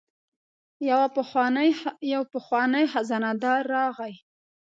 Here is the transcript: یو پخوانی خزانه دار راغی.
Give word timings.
یو 2.11 2.23
پخوانی 2.33 2.85
خزانه 2.91 3.31
دار 3.43 3.63
راغی. 3.75 4.13